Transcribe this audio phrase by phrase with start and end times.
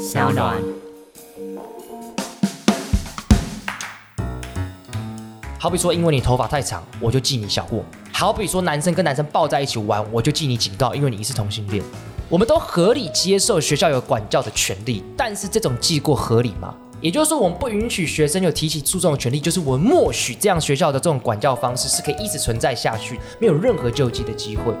[0.00, 0.56] 小暖。
[5.58, 11.84] 好比说，因为你头发太长，我就记你小过；好比说，男生跟男生抱在一起玩，我就记你警告，因为你是同性恋。
[12.30, 16.74] 我们都合理接受学校有管教的权利，但是这种记过合理吗？
[17.02, 24.72] 也就是说，我们不允许学生有提起诉讼的权利，就是我们默许这样学校的这种管教方式是可以一直存在下去，没有任何救济的机会。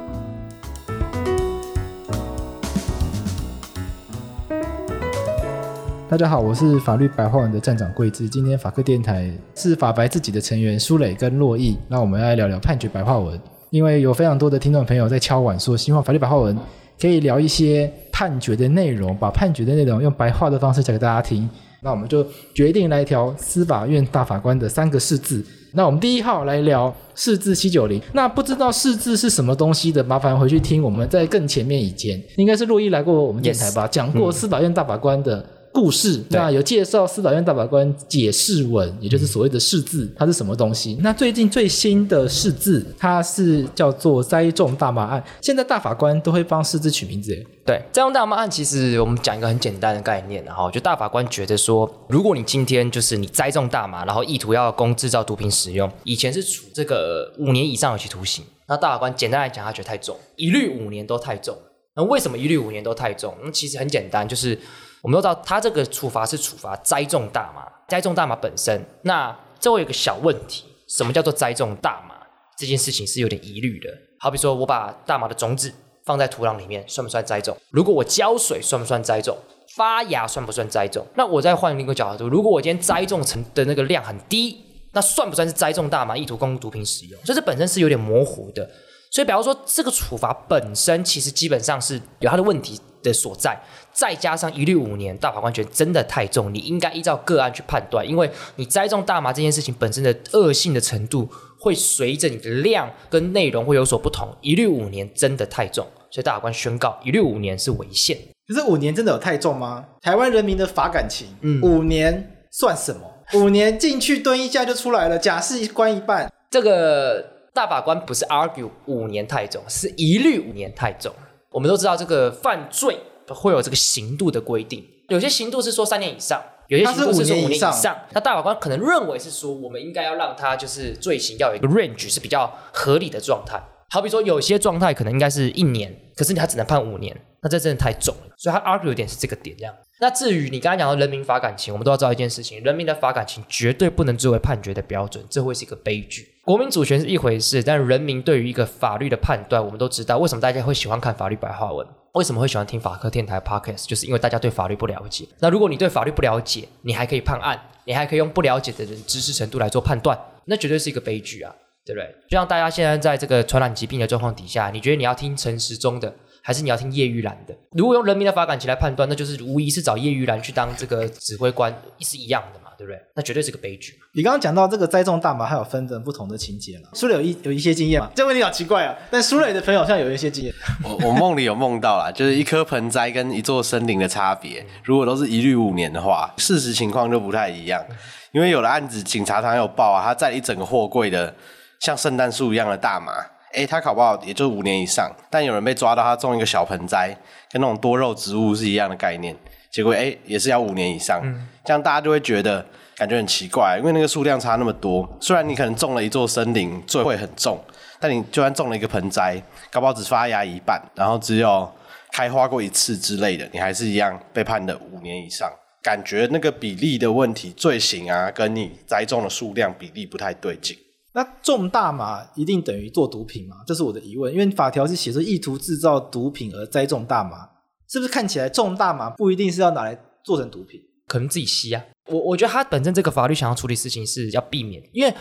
[6.10, 8.28] 大家好，我是法律白话文的站长桂枝。
[8.28, 16.58] 今天法客电台是法白自己的成员苏磊跟洛毅，那我们要来聊聊判决白话文，因为有非常多的听众朋友在敲碗说，希望法律白话文
[17.00, 21.48] 可以聊一些判决的内容，把判决的内容用白话的方式讲给大家听。
[21.80, 25.46] 那我们就决定来调司法院大法官的三个释字。
[25.74, 28.02] 那我们第一号来聊释字七九零。
[28.12, 33.90] 那不知道释字是什么东西的，麻烦回去听我们在更前面以前，应该是洛毅来过我们电台吧，yes.
[33.90, 35.46] 讲过司法院大法官的。
[35.72, 40.98] 故事，那有介绍司法院大法官解释文，也就是所谓的释字，它是什么东西？
[41.00, 45.24] 那最近最新的释字，它是叫做栽种大麻案。
[45.40, 47.32] 现在大法官都会帮释字取名字，
[47.64, 58.44] 对，栽种大麻案其实我们讲一个很简单的概念，然后就大法官觉得说，如果你今天就是你栽种大麻，然后意图要供制造毒品使用，以前是处这个五年以上有期徒刑。
[58.66, 61.56] 那大法官简单来讲，他觉得太重，一律五年都太重。
[61.94, 63.34] 那为什么一律五年都太重？
[63.42, 64.58] 那其实很简单，就是。
[65.02, 68.84] 我们都知道，他这个处罚是处罚栽种大麻，栽种大麻本身。
[69.02, 72.14] 那这会有个小问题，什么叫做栽种大麻？
[72.58, 73.88] 这件事情是有点疑虑的。
[74.18, 75.72] 好比说，我把大麻的种子
[76.04, 77.56] 放在土壤里面，算不算栽种？
[77.70, 79.36] 如果我浇水，算不算栽种？
[79.76, 81.06] 发芽算不算栽种？
[81.14, 84.60] 那我再换另一个角度，如果我今天栽种成的那个量很低，
[84.92, 87.24] 那算不算是栽种大麻，意图供毒品使用？
[87.24, 88.68] 所以这本身是有点模糊的。
[89.10, 93.60] 所以，比方说，这个处罚本身其实基本上是有它的问题的所在。
[93.92, 108.16] 再加上一律五年，大法官觉得真的太重，你应该依照个案去判断，因为你栽种大麻这件事情本身的恶性的程度会随着你的量跟内容会有所不同，一律五年真的太重，所以大法官宣告一律五年是违宪。
[108.46, 109.84] 可是五年真的有太重吗？
[110.00, 113.00] 台湾人民的法感情，嗯，五年算什么？
[113.34, 116.32] 五年进去蹲一下就出来了，假释关一半。
[116.48, 117.24] 这个
[117.54, 121.12] 大法官不是 argue 五年太重，是一律五年太重。
[121.50, 122.98] 我们都知道这个犯罪。
[123.32, 127.96] 会有这个刑度的规定，有些刑度是说三年以上，有些刑度是说五年以上。
[128.10, 133.62] 那大法官可能认为是说，我们应该要让他就是罪行要有一个 range 是比较合理的状态。
[133.90, 138.34] 好比说，有些状态可能应该是一年，可是他只能判五年，那这真的太重了。
[138.36, 139.72] 所以他 argue 点是这个点这样。
[140.00, 146.26] 那至于你刚才讲到人民法感情，我们都要知道一件事情：人民的法感情绝对不能作为判决的标准，这会是一个悲剧。
[146.50, 155.24] 国民主权是一回事，但人民对于一个法律的判断，我们都知道为什么大家会喜欢看法律白话文，为什么会喜欢听法科电台 podcast，就是因为大家对法律不了解。
[155.38, 161.54] 那如果你对法律不了解，你还可以判案，你还可以用不了解的人知识程度来做判断，那绝对是一个悲剧啊！
[161.86, 162.04] 对不对？
[162.28, 166.12] 就像大家现在在这个传染疾病的状况底下，你觉得你要听陈时中的，
[166.42, 167.56] 还是你要听叶玉兰的？
[167.76, 172.98] 如果用人民的法感情来判断，那就是无疑是找叶玉兰去当这个指挥官，是一样的嘛，对不对？
[173.14, 173.92] 那绝对是个悲剧。
[174.14, 176.88] 你刚刚讲到这个栽种大麻，还有分成不同的情节了。
[176.94, 178.10] 苏磊有一有一些经验嘛？
[178.14, 178.96] 这个问题好奇怪啊！
[179.10, 180.54] 但苏磊的朋友好像有一些经验。
[180.82, 184.66] 我我梦里有梦到啦，就是一棵盆栽跟一座森林的差别。
[184.82, 187.84] 如果都是一律五年的话，事实情况就不太一样。
[188.32, 191.34] 因为有的案子警察常有报啊，他在一整个货柜的。
[191.80, 193.10] 像圣诞树一样的大麻，
[193.54, 195.10] 诶，他考不好也就五年以上。
[195.30, 197.16] 但有人被抓到他种一个小盆栽，
[197.50, 199.34] 跟那种多肉植物是一样的概念，
[199.70, 201.20] 结果诶也是要五年以上。
[201.22, 201.46] 嗯。
[201.64, 202.64] 这样大家就会觉得
[202.96, 205.08] 感觉很奇怪，因为那个数量差那么多。
[205.20, 207.62] 虽然你可能种了一座森林，罪会很重，
[208.00, 211.70] 但你就算种了一个盆栽，搞不好只发芽一半，然后只有
[212.12, 215.50] 开花过一次之类的，你还是一样被判的五年以上。
[215.82, 220.76] 感觉那个比例的问题，罪行啊，跟你栽种的数量比例不太对劲。
[221.12, 223.56] 那种大麻一定等于做毒品吗？
[223.66, 224.32] 这是我的疑问。
[224.32, 227.48] 因为法条是写说意图制造毒品而栽种大麻，
[227.90, 230.80] 是不是看起来种大麻不一定是要拿来做成毒品？
[231.06, 231.84] 可能自己吸啊。
[232.06, 235.12] 我我觉得他本身这个法律想要处理事情是要避免，因为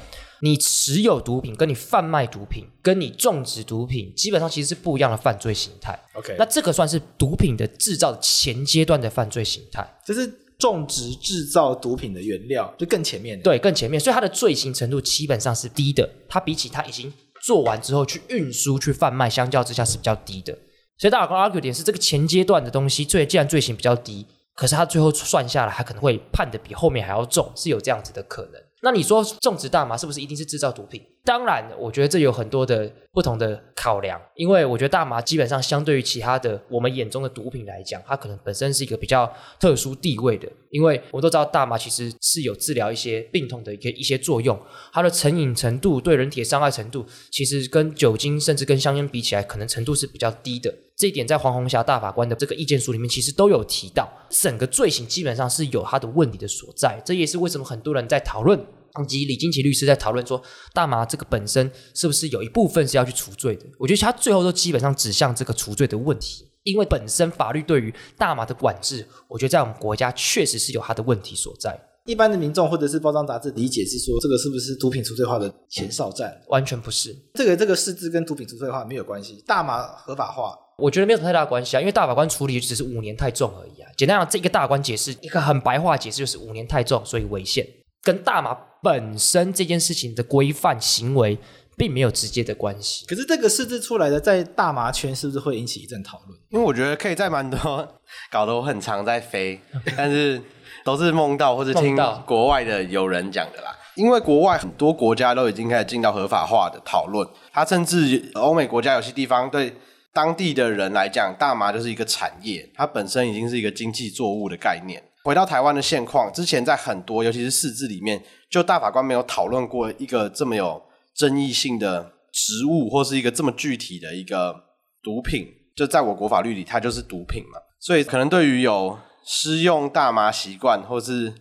[0.41, 5.97] 你持有毒品跟你贩卖毒品跟你种植毒品基本上其实是不一样的犯罪形态。
[6.13, 10.31] OK，那这个算是毒品的制造前阶段的犯罪形态，就是。
[10.59, 16.09] 种植制造毒品的原料就更前面，对，更前面，所以它的罪行程度基本上是低的。
[16.27, 20.59] 它比起它已经做完之后去运输、去贩卖，相较之下是比较低的。
[20.99, 28.61] 所以大法官 argue 点是这个前阶段的东西，罪既然罪行比较低，可是他最后算下来，他可能会判的比后面还要重，是有这样子的可能。
[28.81, 31.01] 那你说种植大麻是不是一定是制造毒品？
[31.29, 40.49] 当然，我觉得这有很多的不同的考量，因为我觉得大麻基本上相对于其他的我们眼中的毒品来讲，它可能本身是一个比较特殊地位的。
[40.71, 44.59] 因为我都知道大麻其实是有治疗一些病痛的一个一些作用，
[44.91, 50.73] 它的成瘾程度对人体的伤害程度，其实跟酒精甚至跟香烟比起来，可能程度是比较低的。
[50.97, 56.99] 这一点在黄虹霞大法官的这个意见书里面，其实都有提到，整个罪行基本上是有它的问题的所在。
[57.05, 58.59] 这也是为什么很多人在讨论。
[59.03, 60.41] 以及李金奇律师在讨论说，
[60.73, 63.65] 大麻这个本身是不是有一部分是要去除罪的？
[63.77, 71.79] 我觉得他最后都基本上指向这个除罪的问题，因为本身法律对于大麻的管制，我觉得在我们国家确实是有它的问题所在。
[72.05, 76.35] 一般的民众或者是包装杂志理解是说，这个是不是毒品除罪化的前哨战？
[76.47, 79.43] 完全不是，这个这个释字跟毒品除罪化没有关系。
[79.45, 83.91] 大麻合法化，我觉得没有太大关系啊，因为大法官处理只是五年太重而已啊。
[83.95, 87.67] 简单讲，这个大法官解释一个很白话解释就是五年太重，所以违宪，
[88.03, 88.57] 跟大麻。
[88.81, 91.37] 本身这件事情的规范行为
[91.75, 96.39] 并没有直接的关系，可是这个设置出来的在大麻圈是不是会引起一阵讨论？
[96.47, 97.99] 因为我觉得可以在蛮多
[98.31, 99.59] 搞得我很常在飞，
[99.97, 100.41] 但是
[100.85, 101.93] 都是梦到或者听
[102.25, 103.77] 国外的友人讲的啦。
[103.95, 109.75] 因为国外很多国家都已经开始进到合法化的讨论，它甚至欧美国家有些地方对
[110.13, 115.03] 当地的人来讲，大麻就是一个产业，它本身已经是一个经济作物的概念。
[115.29, 118.19] 回到台湾的现况，之前在很多尤其是释字里面。
[118.49, 120.81] 就大法官没有讨论过一个这么有
[121.13, 124.55] 争议性的植物，或是一个这么具体的一个
[125.03, 125.45] 毒品，
[125.75, 127.59] 就在我国法律里，它就是毒品嘛。
[127.79, 131.31] 所以可能对于有施用大麻习惯或是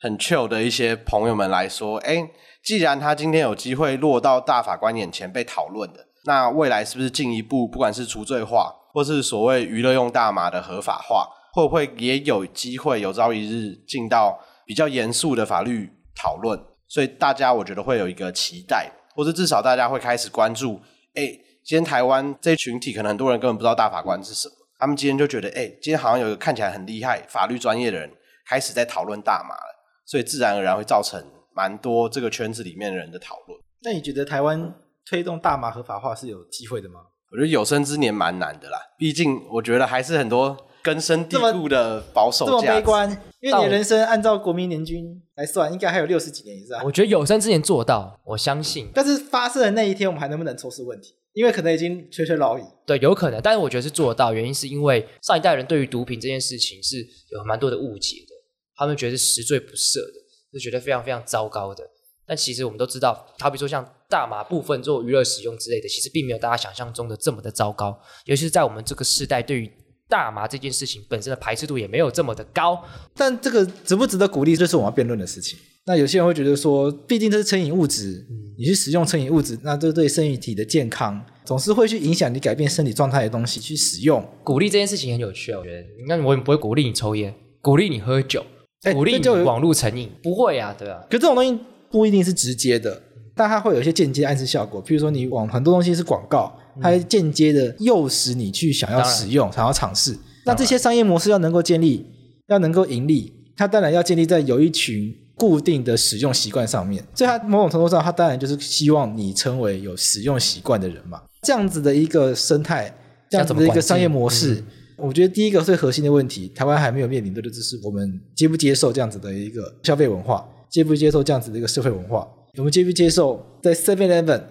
[0.00, 2.28] 很 chill 的一些朋友们来说，哎，
[2.64, 20.78] 既然他今天有机会落到大法官眼前被讨论的，那未来是不是进一步，不管是除罪化，或是所谓娱乐用大麻的合法化，会不会也有机会有朝一日进到比较严肃的法律讨论，所以大家我觉得会有一个期待，或者至少大家会开始关注。
[21.14, 21.26] 哎，
[21.64, 28.10] 今天台湾这群体可能很多人根本不知道大法官是什么，他们今天就觉得，哎，今天好像有一个看起来很厉害、法律专业的人
[28.46, 31.18] 开始在讨论大麻了，所以自然而然会造成
[31.54, 33.58] 蛮多这个圈子里面的人的讨论。
[33.82, 34.74] 那你觉得台湾
[35.08, 37.00] 推动大麻合法化是有机会的吗？
[37.32, 40.54] 我觉得有生之年蛮难的啦，毕竟我觉得还是很多。
[40.86, 43.10] 根深蒂固的保守这么悲观，
[43.40, 46.80] 因为你的人生按照国民年均来算，应该还有六十几年以上。
[46.84, 48.88] 我觉得有生之年做到，我相信。
[48.94, 51.16] 但是发生的那一天，我们还能不能抽丝问题？
[51.32, 52.62] 因为可能已经垂垂老矣。
[52.86, 54.32] 对，有可能，但是我觉得是做得到。
[54.32, 56.98] 原因是因为上一代人对于毒品这件事情是
[57.30, 58.32] 有蛮多的误解的，
[58.76, 60.20] 他们觉得是十罪不赦的，
[60.52, 61.82] 是觉得非常非常糟糕的。
[62.24, 68.00] 但其实我们都知道，好比说像大麻部分做娱乐使用之类的，其实并没有大家想象中的这么的糟糕。
[68.24, 69.70] 尤其是在我们这个时代，对于
[70.08, 72.82] 大麻这件事情本身的排斥度也没有这么的高，
[73.14, 75.58] 但这个值不值得鼓励，这是我们要辩论的事情。
[75.86, 78.26] 那有些人会觉得说，毕竟这是成瘾物质，
[78.58, 84.24] 你去使用成瘾物质，那这对身体的健康总是会去影响你改变身体状态的东西去使用。
[84.42, 88.44] 鼓励这件事情很有趣，我觉得，那我也不会鼓励你抽烟，鼓励你喝酒，
[88.92, 91.00] 鼓励你网络成瘾，不会啊，对啊。
[91.10, 91.56] 可这种东西
[91.88, 93.00] 不一定是直接的，
[93.36, 96.52] 但它会有一些间接暗示效果，譬如说你往很多东西是广告。
[96.78, 100.14] 它会间接的诱使你去想要使用、想要尝试。
[100.44, 102.04] 那这些商业模式要能够建立，
[102.48, 107.02] 要能够盈利，它当然要建立在有一群固定的使用习惯上面。
[107.14, 111.22] 所以它某种程度上，它当然就是希望你成为有使用习惯的人嘛。
[111.40, 112.94] 这样子的一个生态，
[113.30, 114.62] 这样子的一个商业模式，
[114.98, 124.42] 我觉得第一个最核心的问题，台湾还没有面临的就是我们接不接受这样子的一个消费文化，接不接受这样子的一个社会文化，我们接不接受在 Seven Eleven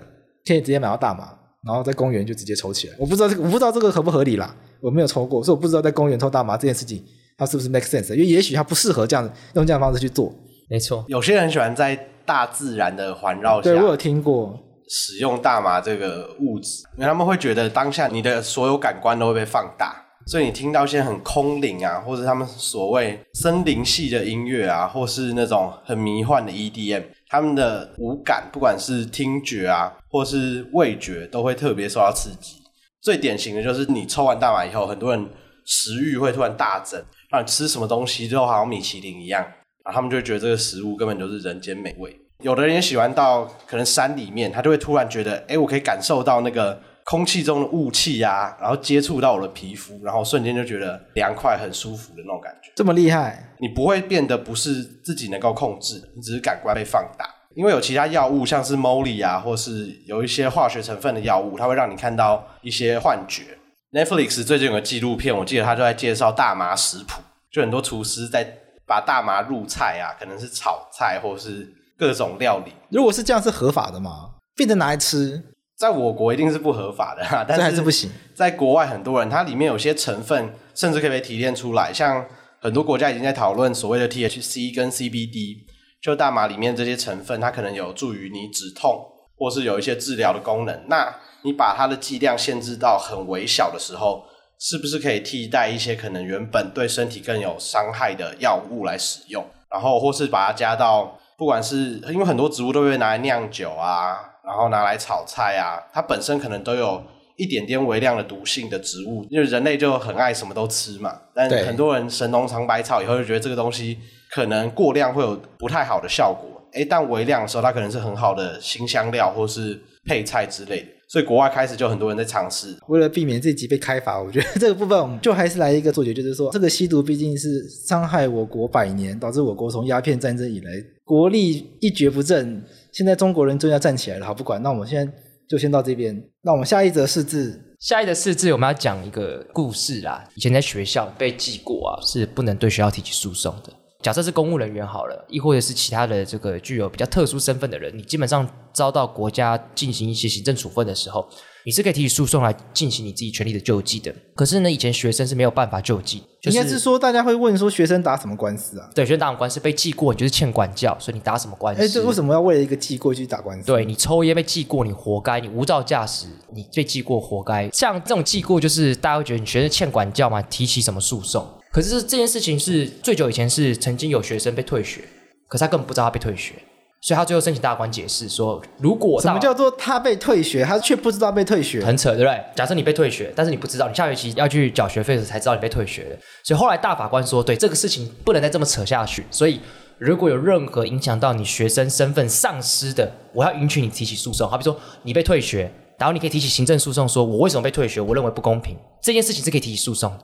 [0.45, 1.29] 可以直接买到大麻。
[1.65, 4.55] 然后在公园就直接抽起来，我不知道这个，我不知道这个合不合理啦。
[4.79, 7.03] 我没有抽过，所以我不知道在公园抽大麻这件事情，
[7.35, 8.13] 它是不是 make sense？
[8.13, 10.31] 因为也许它不适合这样用这样的方式去做。
[10.69, 27.05] 没错，有些人喜欢在大自然的环绕下，对，我有听过使用大麻这个物质，因为他们会觉得当下你的所有感官都会被放大，所以你听到一些很空灵啊，或者他们所谓森林系的音乐啊，或是那种很迷幻的 EDM。
[27.29, 32.57] 他们的五感，不管是听觉啊，或是味觉，都会特别受到刺激。
[33.01, 35.29] 最典型的就是你抽完大麻以后，很多人
[35.65, 39.41] 食欲会突然大增，让你吃什么东西之后好像米其林一样，
[39.83, 42.19] 然后他们就会觉得这个食物根本就是人间美味。
[42.41, 46.81] 有的人也喜欢到可能山里面，他就会突然觉得，哎，我可以感受到那个。
[47.05, 52.71] 空气中的雾气啊，然后接触到我的皮肤，然后瞬间就觉得凉快、很舒服的那种感觉。
[52.75, 53.53] 这么厉害？
[53.59, 57.29] 你不会变得不是自己能够控制的，你只是感官被放大。
[57.55, 63.43] 因为有其他药物，像是 Molly 啊，或是有一些化学成分的药物，它会让你看到一些幻觉。
[63.91, 68.45] Netflix 最近有个纪录片，我记得他就在介绍大麻食谱，就很多厨师在
[68.85, 72.73] 把大麻入菜啊，可能是炒菜或是各种料理。
[72.89, 74.31] 如果是这样，是合法的吗？
[74.53, 75.41] 变成拿来吃，
[75.77, 78.09] 在我国一定是不合法的哈， 但是还是不行。
[78.33, 82.25] 在国外很多人，它里面有些成分甚至可以被提炼出来，像
[82.61, 85.57] 很多国家已经在讨论所谓的 THC 跟 CBD，
[86.01, 89.05] 就大麻里面这些成分，它可能有助于你止痛，
[89.37, 90.85] 或是有一些治疗的功能。
[90.87, 91.13] 那
[91.43, 94.23] 你把它的剂量限制到很微小的时候，
[94.57, 99.45] 是不是可以替代一些可能原本对身体更有伤害的药物来使用？
[99.69, 104.15] 然后或是把它加到，不管是因为很多植物都会拿来酿酒啊，
[104.45, 107.01] 然后拿来炒菜啊，它本身可能都有
[107.35, 111.19] 一点点微量的毒性的植物，因为人类就很爱什么都吃嘛。
[111.33, 113.97] 但很多人神农尝百草以后就觉得这个东西
[114.31, 116.49] 可能过量会有不太好的效果。
[116.73, 120.87] 诶，但微量的时候，它可能是很好的新香料或是配菜之类的。
[121.07, 130.71] 所以国外开始就很多人在尝试，为了避免这集被开罚，我觉得这个部分我们就还是来一个做结，就是说这个吸毒毕竟是伤害我国百年，导致我国从鸦片战争以来
[131.03, 132.61] 国力一蹶不振。
[132.95, 135.13] 现在中国人终于要站起来了，好，不管，那我们现在
[135.49, 136.15] 就先到这边。
[136.41, 140.23] 那我们下一则四字，下一则四字我们要讲一个故事啦。
[140.33, 143.73] 以前在学校被记过啊，是不能对学校提起诉讼的。
[144.01, 151.27] 假设是公务人员好了，亦或者是其他的这个具有比较特殊身份的人，你基本上遭到国家进行一些行政处分的时候，
[151.65, 154.13] 你是可以提起诉讼来进行你自己权利的救济的。
[154.35, 158.87] 可是呢，以前学生是没有办法救济，就是、应该是说大家会问说，学生打什么官司啊？
[158.93, 161.81] 对，学生打什么官司被记过，你就是欠管教，所以你打什么官司？
[161.81, 163.65] 哎，这为什么要为了一个记过去打官司？
[163.65, 167.67] 对，你抽烟被记过，你活该；你无照驾驶，你被记过，活该。
[167.71, 171.47] 像这种记过，就是大家会觉得你学生欠管教嘛，提起什么诉讼？
[171.75, 175.01] 可是这件事情是最久以前是曾经有学生被退学，
[175.45, 176.53] 可是他根本不知道他被退学，
[177.01, 182.41] 所以他最后申请大法官解释说，如果什么叫做他被退学，他却不知道被退学，很扯，对不对？
[182.55, 186.17] 假设你被退学，但是你不知道，你下学期要去缴学费的时候才知道你被退学了。
[186.45, 189.59] 所以后来大法官说，对这个事情不能再这么扯下去，所以
[189.97, 194.49] 如果有任何影响到你学生身份丧失的，我要允许你提起诉讼。
[194.49, 200.19] 好比说你被退学，然后你可以提起行政诉讼，说我为什么被退学，我认为不公平，这件事情是可以提起诉讼的。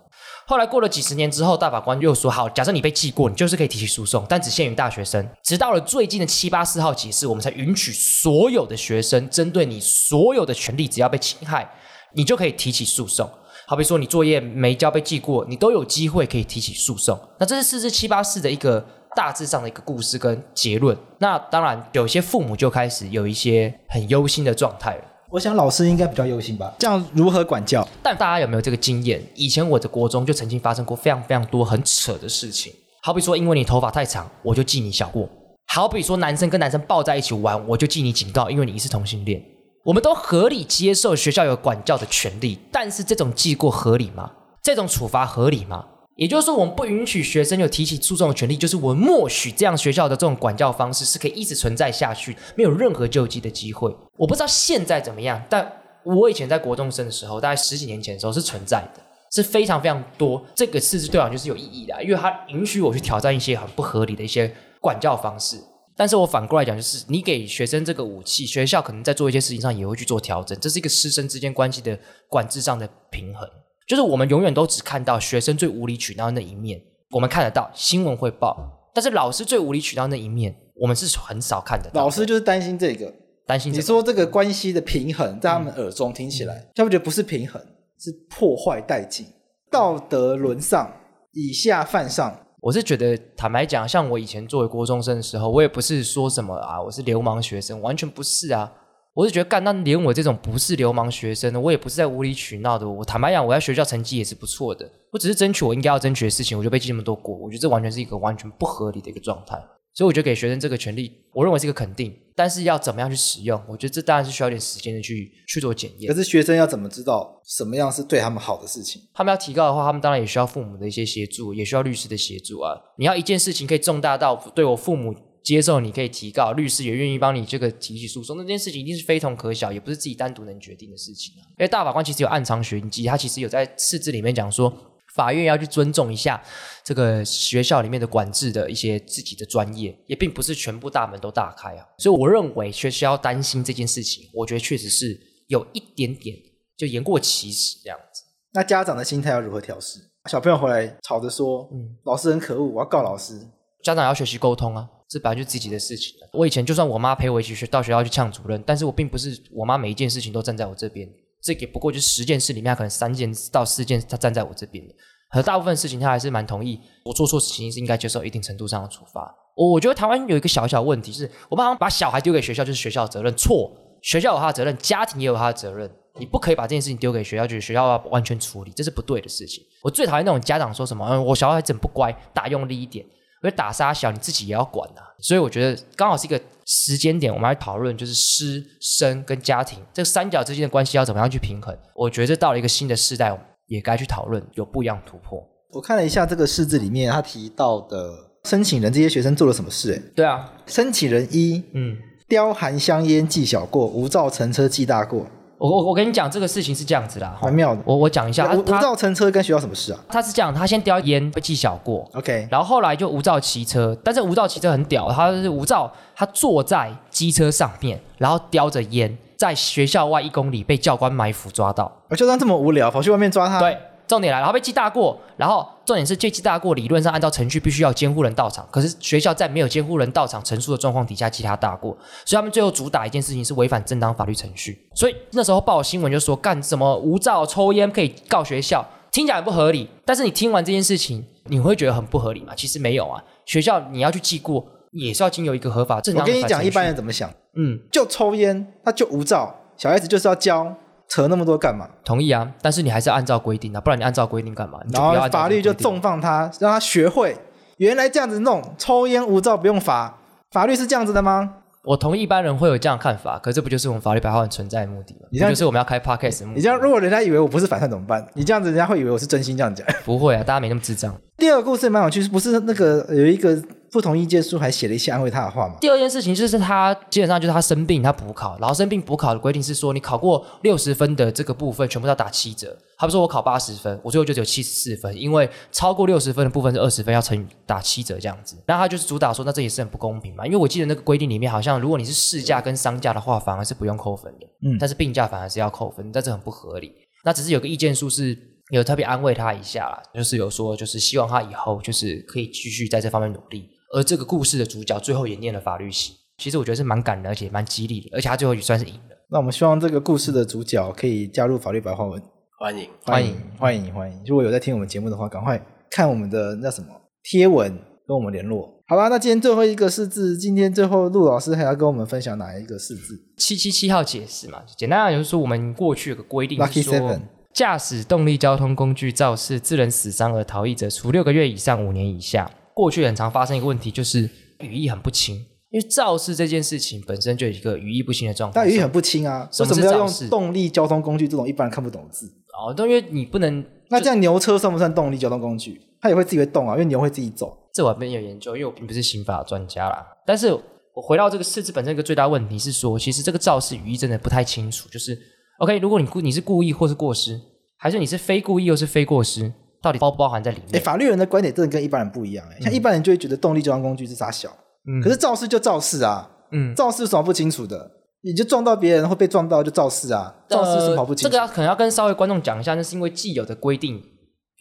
[0.48, 5.26] 后来过了几十年之后，大法官又说：“好，假设你被记过，你就是可以提起诉讼，但只限于大学生。
[5.42, 11.70] 直到了最近的七八四号解释，我们才允许所有的学生针对你所有的权利，只要被侵害，
[12.14, 13.30] 你就可以提起诉讼。
[13.66, 17.18] 好比说你作业没交被记过，你都有机会可以提起诉讼。
[17.40, 20.98] 那这是四至七八四的一个大致上的一个故事跟结论。
[21.20, 27.88] 那当然，有些父母就开始有一些很忧心的状态了。”我想老师应该比较忧心吧，这样如何管教？
[28.04, 29.26] 但大家有没有这个经验？
[29.34, 35.24] 以前我的国中就曾经发生过非常非常多很扯的事情，好比说因为你头发太长，我就记你小过；
[35.68, 39.42] 好比说男生跟男生抱在一起玩，我就记你警告，因为你是同性恋。
[39.86, 44.30] 我们都合理接受学校有管教的权利，但是这种记过合理吗？
[44.62, 45.86] 这种处罚合理吗？
[46.16, 53.96] 也就是说，我们不允许学生有提起诉讼的权利，就是我们默许这样学校的这种管教方式是可以一直存在下去，没有任何救济的机会。
[54.18, 55.72] 我不知道现在怎么样，但
[56.04, 59.02] 我以前在国中生的时候，大概十几年前的时候是存在的，
[59.32, 60.46] 是非常非常多。
[60.54, 65.58] 这个事实对我就是有意义的，因为它允许我去挑战一些很不合理的一些管教方式。
[65.96, 73.48] 但是我反过来讲，就是你给学生这个武器，学校可能在做一些事情上也会去做调整，这是一个师生之间关系的管制上的平衡。
[73.92, 78.56] 就是我们永远都只看到学生最无理取闹的那一面，我们看得到新闻会报，
[78.94, 82.02] 但是老师最无理取闹的那一面，我们是很少看得到。
[82.02, 83.14] 老师就是担心这个，
[83.46, 87.62] 担心你说这个关系的平衡，在他们耳中听起来，嗯、他们觉得不是平衡，
[88.00, 89.26] 是破坏殆尽，
[89.70, 90.90] 道德沦丧，
[91.34, 92.34] 以下犯上。
[92.62, 98.72] 我是觉得，坦白讲，像我以前作为国中生的时候，我也不是说什么啊，我是流氓学生，完全不是啊。
[99.14, 102.88] 我是觉得干，那连我这种不是流氓学生的，我也不是在无理取闹的。
[102.88, 104.90] 我坦白讲，我在学校成绩也是不错的。
[105.12, 107.36] 我只是争取我应该要争取的事情，我就被记那么多过。
[107.36, 109.62] 我觉得这完全是一个完全不合理的一个状态。
[109.94, 112.18] 所以我觉得给学生这个权利，我认为是一个肯定。
[112.34, 116.10] 但是要怎么样去使用，我觉得这当然是需要一点时间的去去做检验。
[116.10, 119.02] 可是学生要怎么知道什么样是对他们好的事情？
[119.14, 122.74] 他们要提高的话，他们当然也需要父母的一些协助，也需要律师的协助啊。
[122.98, 125.14] 你要一件事情可以重大到对我父母。
[125.44, 131.44] 接受你可以提告，律师也愿意帮你这个提起诉讼，那这件事情一定是非同可小，也不是自己单独能决定的事情啊。
[131.50, 134.72] 因为大法官其实有暗藏玄机，他其实有在释字里面讲说，
[135.16, 136.42] 法院要去尊重一下
[136.84, 141.86] 这个学校里面的管制的一些自己的专业，也并不是全部大门都大开啊。
[141.98, 146.38] 所以我认为学校担心这件事情，我觉得确实是有一点点
[146.78, 148.24] 就言过其实这样子。
[148.54, 150.00] 那家长的心态要如何调试？
[150.30, 153.40] 小朋友回来吵着说，嗯，老师很可恶，我要告老师。
[153.82, 154.88] 家长要学习沟通啊。
[155.12, 156.30] 这本来就自己的事情了。
[156.32, 161.06] 我以前就算我妈陪我一起去到学校去呛主任，但是我并不是我妈每一件事情都站在我这边。
[161.42, 164.94] 这也不过就十件事里面，可能三件到四件她站在我这边的。
[165.32, 169.36] 和大部分事情她还是蛮同意我做错事情是应该接受一定程度上的处罚。
[169.56, 173.72] 我我觉得台湾有一个小小问题是，我们好像把小孩丢给学校就是学校的责任，错。
[174.02, 175.90] 学校有他的责任，家庭也有他的责任。
[176.20, 179.64] 你不可以把这件事情丢给学校，就是学校要完全处理，这是不对的事情。
[179.84, 183.06] 我最讨厌那种家长说什么，嗯，我小孩子很不乖，打用力一点，
[183.42, 185.02] 我觉得打杀小，你自己也要管啊。
[185.20, 191.76] 所以我觉得刚好是一个时间点，我们来讨论就是师生跟家庭这个三角之间的关系要怎么样去平衡。
[191.96, 193.36] 我觉得这到了一个新的世代，
[193.68, 195.44] 也该去讨论有不一样突破。
[195.72, 199.94] 我看了一下这个式子里面，他提到的申请人这些学生做了什么事？
[199.94, 205.26] 哎，对啊，申请人一，嗯，叼含香烟记小过，无照乘车记大过。
[205.62, 207.82] 我我我跟你讲，这个事情是这样子啦，蛮妙的。
[207.86, 210.00] 我我讲一下，无照乘车跟学校什么事啊？
[210.10, 221.92] 他是这样，他先叼烟被记小过，OK，然后后来就无照骑车，但是无照骑车很屌，他是无照，他坐在机车上面，然后叼着烟，在学校外一公里被教官埋伏抓到。
[222.18, 223.60] 就算这么无聊，跑去外面抓他？
[223.60, 223.78] 对。
[224.12, 242.54] 重点来了，然后被记大过，然后重点是这记大过，理论上按照程序必须要监护人到场，可是学校在没有监护人到场陈述的状况底下记他大过，所以他们最后主打一件事情是违反正当法律程序，所以那时候报新闻就说干什么无照抽烟可以告学校，听起来很不合理，但是你听完这件事情，你会觉得很不合理吗？
[242.54, 246.30] 其实没有啊，学校你要去记过，也是要经由一个合法正当的。
[246.30, 247.30] 我跟你讲，一般人怎么想？
[247.56, 250.76] 嗯，就抽烟，他就无照，小孩子就是要教。
[251.12, 251.88] 扯那么多干嘛？
[252.04, 254.80] 同意啊，但是你还是要按照规定啊，不然你按照规定干嘛？
[254.92, 257.38] 然后法律就重放他，让他学会
[257.78, 260.18] 原来这样子弄，抽烟无照不用罚，
[260.52, 261.56] 法律是这样子的吗？
[261.84, 265.28] 我同意一般人会有这样看法，可这不就是我们法律白话文存在的目的吗？
[265.32, 266.58] 你这样就是我们要开 podcast 的目的。
[266.58, 268.26] 你这样如果人家以为我不是反串怎么办？
[268.36, 269.86] 你这样子人家会以为我是真心这样讲。
[270.06, 271.14] 不会啊，大家没那么智障。
[271.38, 273.60] 第二个故事蛮有趣，不是那个有一个
[273.92, 275.76] 不同意见书，还写了一些安慰他的话嘛？
[275.82, 282.78] 第二件事情就是他基本上就是他生病，他补考，然后生病补考的规定是说，你考过六十分的这个部分全部要打七折。
[282.98, 288.56] 他不说我考八十分，我最后就只有七十四分，因为超过六十分的部分是二十分，要乘以打七折这样子。
[288.66, 290.46] 那他就是主打说，那这也是很不公平嘛？
[290.46, 296.94] 因为我记得那个规定里面好像，如果你是市价跟商价的话，反而是不用扣分的，嗯，但是病假反而是要扣分，但是很不合理。
[297.26, 298.38] 那只是有个意见书是。
[298.70, 303.68] 有特别安慰他一下啦，就是有说，就是希望他以后就是可以继续在这方面努力。
[303.94, 309.18] 而这个故事的主角最后也念了法律系，其实我觉得是蛮感人，而且蛮激励的，而且他最后也算是赢了。
[309.30, 312.22] 那我们希望这个故事的主角可以加入法律白话文，
[312.60, 314.22] 欢迎欢迎欢迎欢迎！
[314.26, 316.88] 如果有在听我们节目的话，赶快看我们的那什么
[317.24, 317.70] 贴文，
[318.08, 318.82] 跟我们联络。
[318.88, 323.18] 好吧，那今天最后一个四字，今天最后陆老师还要跟我们分享哪一个四字？
[323.38, 327.22] 七七七号解释嘛，简单来就是说，我们过去有个规定，Lucky Seven。
[327.54, 332.50] 驾驶动力交通工具肇事致人死伤而逃逸者，处六个月以上五年以下。
[332.74, 334.30] 过去很常发生一个问题，就是
[334.60, 335.36] 语义很不清，
[335.70, 338.56] 因为肇事这件事情本身就有一个语义不清的状态。
[338.56, 342.28] 但语义很不清啊，为什么要用动力交通工具这种一般人看不懂的字？
[342.58, 343.64] 哦，因为你不能。
[343.90, 345.82] 那这样牛车算不算动力交通工具？
[346.00, 347.58] 它也会自己会动啊，因为牛会自己走。
[347.74, 350.06] 这我没有研究，因为我并不是刑法专家啦。
[350.26, 355.18] 但是我回到这个事字本身，一个最大问题是说，其实这个肇事语义真的不太清楚，就是。
[355.60, 357.40] OK，如果你故你是故意或是过失，
[357.78, 360.76] 还是你是非故意又是非过失，到底包不包含在里面？
[360.76, 362.60] 哎，法律人的观点真的跟一般人不一样哎。
[362.62, 364.50] 像一般人就会觉得动力交通工具是啥小，
[364.88, 367.92] 嗯，可是肇事就肇事啊，嗯，肇事有什么不清楚的？
[368.24, 371.30] 你就撞到别人会被撞到就肇事啊，肇事是跑不清楚。
[371.30, 374.00] 这个要可能要跟稍微观众讲一下，那是因为既有的规定，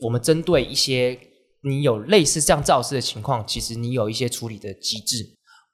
[0.03, 1.19] 我们针对一些
[1.63, 5.17] 你有类似这样肇事的情况，其实你有一些处理的机制。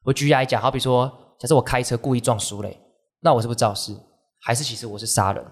[0.04, 2.76] 我举例来讲，好比说，假设我开车故意撞苏磊，
[3.20, 3.94] 那我是不是肇事？
[4.42, 5.44] 还是其实我是杀人？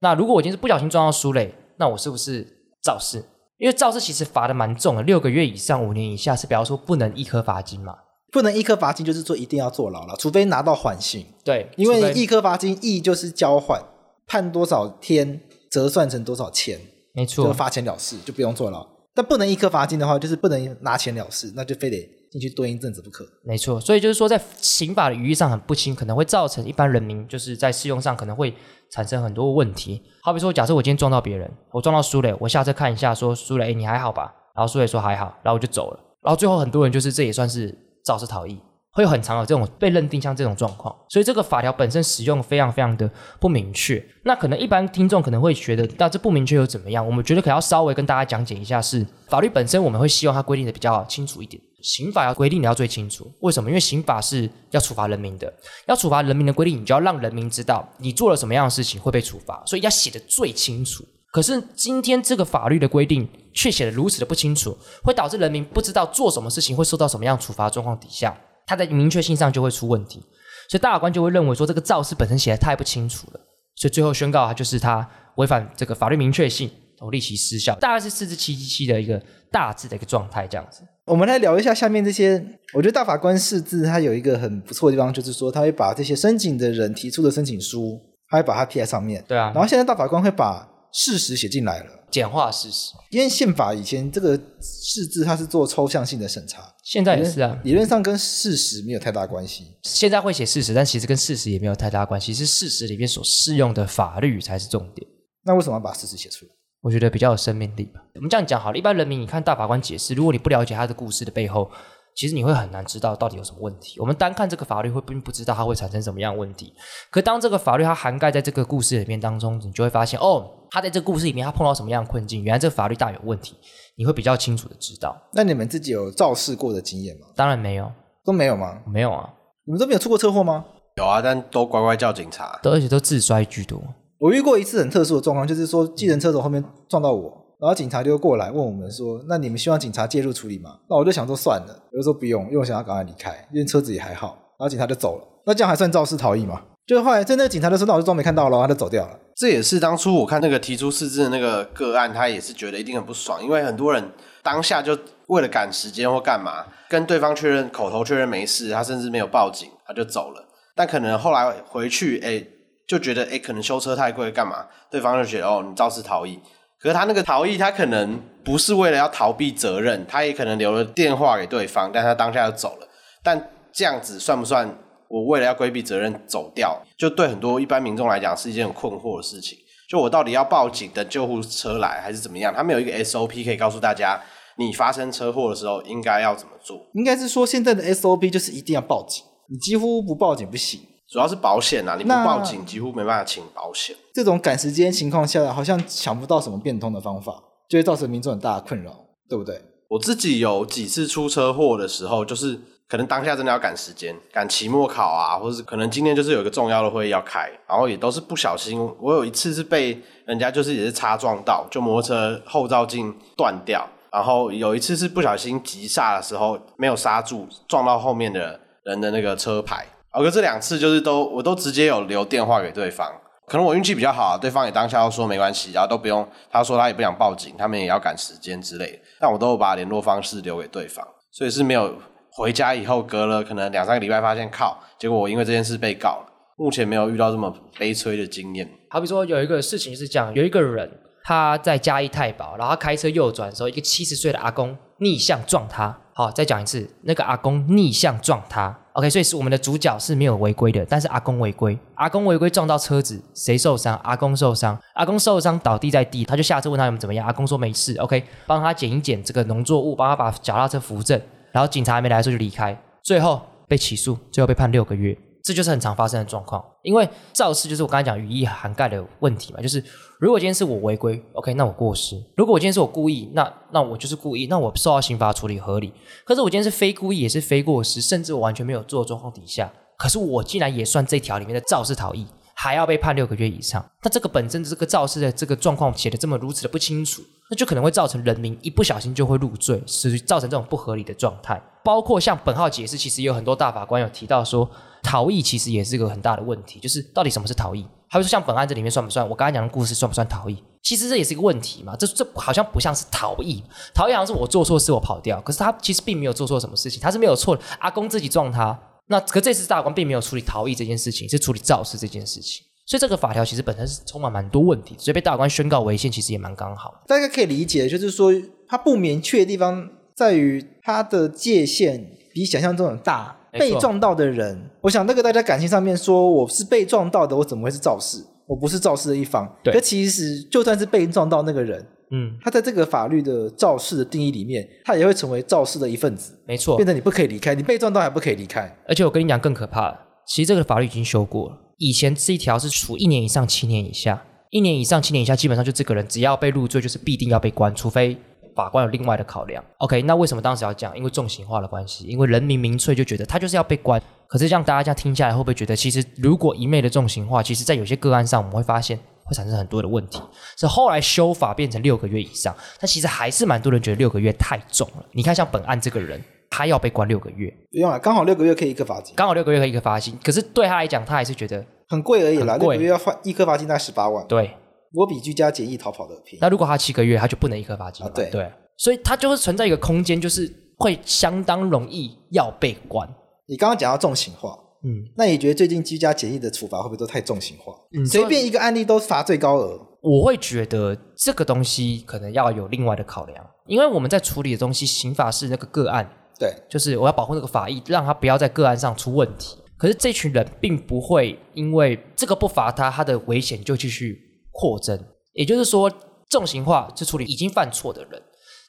[0.00, 2.46] 那如果我今天是不小心撞到苏磊，那我是不是
[2.82, 3.24] 肇事？
[3.60, 7.94] 因为肇事其实罚的蛮重的，六个月以上五年以下是比方说不能一颗罚金嘛？
[8.32, 11.26] 不能一颗罚金就是说一定要坐牢了，除非拿到缓刑。
[11.44, 13.78] 对，因为一颗罚金意就是交换，
[14.26, 16.80] 判多少天折算成多少钱，
[17.12, 18.86] 没错，就罚钱了事，就不用坐牢。
[19.14, 22.08] 但不能一颗罚金的话，就是不能拿钱了事，那就非得。
[22.30, 23.80] 进去蹲一阵子不可，没错。
[23.80, 28.54] 所以就是说，在刑法的语义上很不清，可能会造成一般人民就是在适用上可能会
[28.90, 30.00] 产生很多问题。
[30.22, 34.32] 好比说，假设我今天撞到别人，我撞到苏磊，我下车看一下，说苏磊，你还好吧？
[34.54, 36.00] 然后苏磊说还好，然后我就走了。
[36.22, 38.58] 然后最后很多人就是这也算是肇事逃逸。
[38.92, 44.04] 会有很常有这种被认定像这种状况，所以这个法条本身使用非常非常的不明确。
[44.24, 47.06] 那可能一般听众可能会觉得，那这不明确又怎么样？
[47.06, 51.62] 我们觉得可要稍微跟大家讲解一下，是法律本身我们会希望它规定的比较清楚一点。
[51.82, 53.70] 刑法要规定的要最清楚，为什么？
[53.70, 55.52] 因为刑法是要处罚人民的，
[55.86, 61.04] 要处罚人民的规定，你就要让人民知道你做了什么样的事情会被处罚，所以要写得最清楚。
[61.32, 68.36] 可是今天这个法律的规定却写得如此的不清楚，会导致人民不知道做什么事情会受到什么样处罚状况底下。
[68.66, 70.20] 它在明确性上就会出问题，
[70.68, 73.40] 所以大法官就会认为说这个肇事本身写得太不清楚了，
[73.76, 76.70] 所以最后宣告它就是它违反这个法律明确性，
[77.10, 77.76] 立即失效。
[77.80, 80.82] 大概是四至七七七的一个大致的一个状态这样子。
[81.10, 82.40] 我们来聊一下下面这些。
[82.72, 89.24] 我觉得大法官释字它有一个很不错的地方，就是说他会把这些申请的人提出的申请书，他会把它贴在上面。
[89.26, 89.50] 对啊。
[89.52, 92.92] 然后现在大法官会把事实写进来了，简化事实。
[93.10, 97.58] 因为宪法以前这个释字它是做抽象性的审查，现在也是啊。
[97.64, 99.64] 理论上跟事实没有太大关系。
[99.82, 105.04] 现在会写事实，但其实跟事实也没有太大关系，是事实里面所适用的法律才是重点。
[105.42, 106.52] 那为什么要把事实写出来？
[106.82, 108.00] 我觉得比较有生命力吧。
[108.14, 111.70] 我们这样讲好了，一般人民你看大法官解释，如果你不了解他的故事的背后，
[112.16, 114.00] 其实你会很难知道到底有什么问题。
[114.00, 116.72] 我们单看这个法律会并不知道它会产生什么样的问题。
[117.10, 123.56] 可当这个法律它涵盖在这个故事里面当中，你就会发现哦，他在这个故事里面他碰到什么样的困境，原来这个法律大有问题。
[123.96, 125.14] 你会比较清楚的知道。
[125.34, 127.28] 那你们自己有肇事过的经验吗？
[127.36, 127.92] 当然没有，
[128.24, 128.80] 都没有吗？
[128.86, 129.28] 没有啊。
[129.66, 130.64] 你们都没有出过车祸吗？
[130.96, 133.80] 有啊，但都乖乖叫警察，都而且都自摔居多。
[134.20, 137.22] 我遇过一次很特殊的状况，就是说，计程车从后面撞到我，
[137.58, 144.36] 然后警察就过来问我们说：“那你们希望警察介入处理吗？”那我就想说算了，我就说不用，因为我想要赶快离开，因为车子也还好。
[144.58, 146.60] 然后警察就走了，那这样还算肇事逃逸吗？
[146.86, 149.18] 就后来在那个警察的时候，那我就装没看到了，他就走掉了。
[149.34, 154.94] 这也是当初我看那个提出释字的那个个案，他也是觉得一定很不爽，因为很多人当下就
[155.28, 160.44] 为了赶时间或干嘛，跟对方确认口头确认没事，他甚至没有报警，他就走了。
[160.76, 162.46] 但可能后来回去，哎。
[162.90, 164.66] 就觉得哎，可能修车太贵，干嘛？
[164.90, 166.36] 对方就觉得哦，你肇事逃逸。
[166.76, 172.88] 可是他那个逃逸，他可能不是为了要逃避责任，他也可能留了电话给对方，但他当下就走了。
[173.22, 174.76] 但这样子算不算
[175.06, 176.82] 我为了要规避责任走掉？
[176.98, 179.56] 就对很多一般民众来讲是一件很困惑的事情。
[179.88, 182.52] 就我到底要报警等救护车来，还是怎么样？
[182.52, 184.20] 他没有一个 SOP 可以告诉大家，
[184.56, 186.76] 你发生车祸的时候应该要怎么做？
[186.94, 190.80] 应该是说现在的 SOP 就是一定要报警，你几乎不报警不行。
[191.10, 193.96] 主要是保险啊，你不报警几乎没办法请保险。
[194.14, 197.34] 这种赶时间情况下，好像想不到什么变通的方法，
[197.68, 198.92] 就会造成民众很大的困扰，
[199.28, 199.60] 对不对？
[199.88, 202.56] 我自己有几次出车祸的时候，就是
[202.88, 208.80] 可能当下真的要赶时间，赶期末考啊，或者是可能今天就是有一个重要的会议要开，然后也都是不小心。
[209.00, 219.84] 我有一次是被人家就是也是擦撞到，就摩托车后照镜断掉，然后有一次是不小心急刹的时候没有刹住，撞到后面的人的那个车牌。
[220.12, 223.08] 哦，可这两次就是都，我都直接有留电话给对方。
[223.46, 226.26] 可能我运气比较好，对方也当下要说没关系，然后都不用。
[226.50, 228.98] 他说他也不想报警，他们也要赶时间之类的。
[229.18, 231.96] 但我都有把联络方式留给对方，所以是没有
[232.30, 236.26] 回家以后隔了可能两三个礼拜发现靠，结果我因为这件事被告了。
[236.56, 238.70] 目前没有遇到这么悲催的经验。
[238.90, 240.88] 好比说有一个事情是这样，有一个人
[241.30, 245.96] 他在嘉义太保，然后他开车右转的时候，一个七十岁的阿公逆向撞他。
[246.12, 248.76] 好，再讲一次，那个阿公逆向撞他。
[248.94, 253.96] OK，所以是我们的主角是没有违规的，但是阿公违规，阿公违规撞到车子，谁受伤？
[254.02, 257.94] 阿公受伤，阿公受伤倒地在地，他就下车问他有没有怎么样，阿公说没事。
[257.98, 261.20] OK，帮他捡一捡这个农作物，帮他把脚踏车扶正，
[261.52, 265.16] 然后警察还没来的时候就离开，最后被起诉，最后被判六个月。
[265.42, 269.82] 这就是很常发生的状况，因为肇事就是我刚才讲语义涵盖的问题嘛，就是
[270.18, 275.92] 如果今天是我违规，OK，那我过失；如果我今天是我故意，那那我就是故意，那我受到刑罚处理合理。
[276.24, 283.84] 可是我今天是非故意，也是非过失，甚至我完全没有做的状况底下，可是我竟然也算这条里面的肇事逃逸，还要被判六个月以上。
[284.02, 291.60] 那这个本身这个肇事的这个状况写的这么如此的不清楚，那就可能会造成人民一不小心就会入罪，是造成这种不合理的状态。
[291.84, 294.70] 包括像本号解释，其实也有很多大法官有提到说。
[295.02, 297.86] 逃逸其实也是一个很大的问题，就是到底什么是逃逸？
[298.06, 299.26] 还有说像本案这里面算不算？
[299.26, 300.62] 我刚才讲的故事算不算逃逸？
[300.82, 301.96] 其实这也是一个问题嘛。
[301.96, 307.62] 这这好像不像是逃逸，逃逸好像是我做错事我跑掉，可是他其实并没有做错什么事情，他是没有错的。
[307.78, 312.62] 阿公自己撞他，那可这次大法官并没有处理逃逸这件事情，是处理肇事这件事情。
[312.90, 316.92] 所以这个法条其实本身是充满蛮多问题，所以被大法官宣告违宪，其实也蛮刚好。
[317.06, 318.32] 大家可以理解，就是说
[318.66, 323.36] 它不明确的地方在于它的界限比想象中的大。
[323.52, 328.24] 被撞到的人，我想那个大家感情上面说我是被撞到的，我怎么会是肇事？
[328.46, 329.48] 我不是肇事的一方。
[329.64, 336.32] 对，可其实就算是被撞到那个人，嗯，他在这个法律的肇事的定义里面，他也会成为肇事的一份子。
[336.46, 338.72] 没错，变成你不可以离开，你被撞到还不可以离开。
[338.86, 339.98] 而且我跟你讲更可怕的，
[340.28, 348.16] 其实这个法律已经修过了，以前这一条是处一年以上七年以下，一年以上七年以下，基本上就这个人只要被入罪，就是必定要被关，除非。
[348.52, 350.02] 法官有另外的考量，OK？
[350.02, 350.94] 那为什么当时要讲？
[350.98, 354.02] 因为重刑化的关系，因为人民民粹就觉得他就是要被关。
[354.26, 360.20] 可是这样大家这样听下来，会不会觉得其实如果一昧的重刑化，其实在有些个案上，我们会发现会产生很多的问题。
[360.58, 365.06] 是后来修法变成六个月以上，但其实还是蛮多人觉得六个月太重了。
[365.12, 370.18] 你看，像本案这个人，他要被关六个月，不用啊，刚好六个月可以一个罚金，刚好六个月可以一个罚金。
[370.22, 374.50] 可是对他来讲，他还是觉得很贵而已啦，六个月要罚一颗罚金大概十八万，对，
[374.92, 376.38] 我比居家检疫逃跑的便宜。
[376.40, 378.50] 那如果他七个月，他就不能一颗罚金，啊，对对。
[378.76, 383.06] 所以他就会存在一个空间，就是会相当容易要被关。
[383.46, 387.74] 你刚刚讲到重刑化，嗯，那你觉得最近居家检疫的处罚会不会都太重型化？
[387.94, 389.78] 嗯随便一个案例都罚最高额。
[390.02, 396.10] 我会觉得这个东西可能要有另外的考量，因为我们在处理的东西，刑法是那个个案，
[396.40, 399.58] 对，就是我要保护那个法益，让他不要在个案上出问题。
[399.76, 404.18] 可是这群人并不会因为这个不罚他，他的危险就继续
[404.50, 404.98] 扩增。
[405.34, 405.92] 也就是说，
[406.30, 408.22] 重刑化就处理已经犯错的人，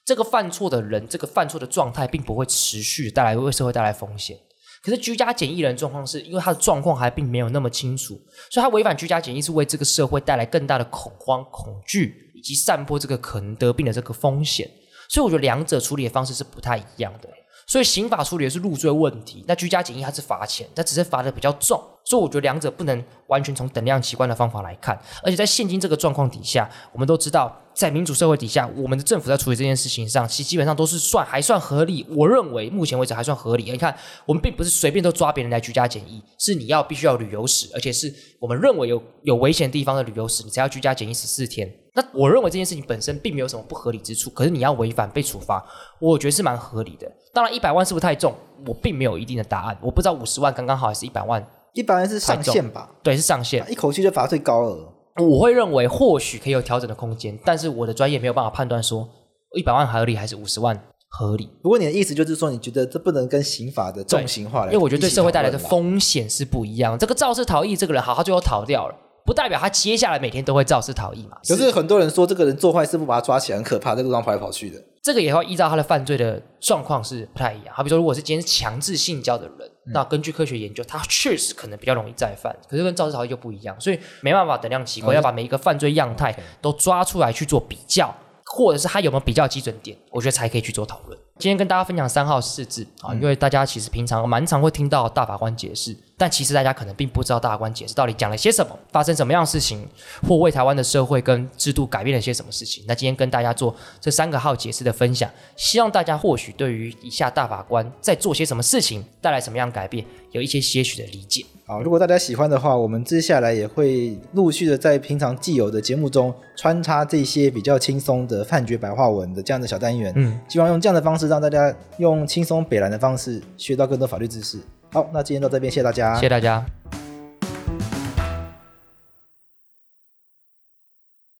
[0.05, 4.37] 这个犯错的人，这个犯错的状态并不会持续带来为社会带来风险。
[4.83, 14.69] 可是居家检疫人状况是因为他的状况还并没有那么清楚，所以他违反居家检疫是为这个社会带来更大的恐慌、恐惧，以及散播这个可能得病的这个风险。
[15.07, 17.29] 所以我觉得两者处理的方式是不太一样的。
[17.71, 24.99] 所以刑法处理的是入罪问题，那居家检疫它是罚钱，它只是罚的比较重，所以我觉得两者不能完全从等量齐观的方法来看。
[25.23, 32.05] 而且在现今这个状况底下，我们都知道，在民主社会底下，我们的政府在处理这件事情上，其实基本上都是算还算合理。
[32.15, 33.63] 我认为目前为止还算合理。
[33.63, 41.67] 你看，我们并不是随便都抓别人来居家检疫，是你要必须要旅游史，而且是我们认为有有危险地方的旅游史，你才要居家检疫十四天。
[41.95, 45.65] 那我认为这件事情本身并没有什么不合理之处，可是你要违反被处罚，
[45.99, 47.11] 我觉得是蛮合理的。
[47.33, 48.35] 当然，一百万是不是太重？
[48.67, 51.43] 我并没有一定的答案，我不知道五十万刚刚好还是一百万。
[51.73, 52.91] 一百万是上限吧？
[53.01, 55.00] 对，是上限，一口气就罚最高额。
[55.17, 59.07] 我会认为或许可以有调整的空间，但是我的专业没有办法判断说
[59.55, 61.49] 一百万合理还是五十万合理。
[61.61, 66.97] 不过你的意思就是说，你觉得这不能跟刑法的重刑化来，因为我觉得对社会带来的风险是不一样。
[66.97, 68.95] 这个肇事逃逸，这个人好，他最后逃掉了。
[69.23, 71.37] 不代表他接下来每天都会肇事逃逸嘛？
[71.47, 74.81] 可是很多人说，这个人做坏事不把他抓起来很可怕，在路上跑来跑去的。
[75.03, 77.73] 这个也要依照他的犯罪的状况是不太一样。
[77.75, 82.55] 好比说，如果是今天是强制性交的人，嗯、那根据科学研究，它确实可能比较容易再犯。
[82.69, 88.13] 可是跟肇事逃逸就不一样，所以没办法等量齐观，要把每一个犯罪样态都抓出来去做比较，
[88.45, 91.17] 或者是他有没有比较基准点，我觉得才可以去做讨论。
[91.39, 99.87] 今天跟大家分享三号释字啊，因为大家其实平常蛮常会听到大法官解释，但其实大家可能并不知道大法官解释到底讲了些什么，发生什么样的事情，
[100.27, 102.83] 或为台湾的社会跟制度改变了些什么事情。
[102.87, 111.43] 那今天跟大家做这三个号解释的分享，希望大家或许对于以下大法官在做些什么事情，带来什么样的改变，有一些些许的理解。
[111.65, 120.00] 好，如果大家喜欢的话，我们接下来也会陆续的在平常既有的节目中穿插这些比较轻松的判决白话文的这样的小单元。
[120.15, 124.57] 嗯，希望用这样的方式让大家用轻松北蓝的方式学到更多法律知识。
[124.93, 126.65] 好，那今天到这边，谢谢大家，谢谢大家。